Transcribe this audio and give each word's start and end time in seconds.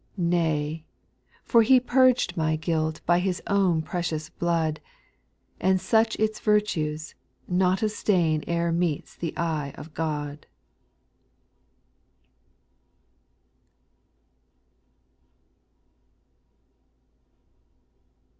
7. 0.15 0.29
Nay 0.31 0.83
I 0.83 1.37
for 1.43 1.61
He 1.61 1.79
purged 1.79 2.35
my 2.35 2.55
guilt 2.55 3.01
By 3.05 3.19
His 3.19 3.39
own 3.45 3.83
precious 3.83 4.29
blood, 4.31 4.79
And 5.59 5.79
such 5.79 6.15
its 6.15 6.39
virtue, 6.39 6.97
not 7.47 7.83
a 7.83 7.89
stain 7.89 8.43
E'er 8.47 8.71
meets 8.71 9.13
the 9.15 9.31
eye 9.37 9.73
of 9.77 9.93
God. 9.93 10.47